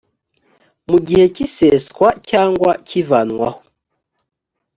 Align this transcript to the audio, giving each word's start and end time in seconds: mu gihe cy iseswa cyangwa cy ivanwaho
mu 0.89 0.97
gihe 1.05 1.25
cy 1.33 1.41
iseswa 1.45 2.07
cyangwa 2.29 2.71
cy 2.87 2.93
ivanwaho 3.01 3.59